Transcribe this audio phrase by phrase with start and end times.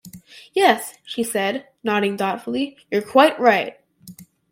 [0.55, 3.77] "Yes," she said, nodding thoughtfully, "you're quite right."